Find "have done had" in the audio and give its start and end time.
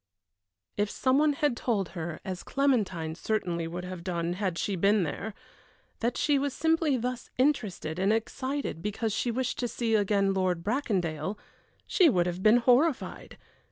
3.85-4.57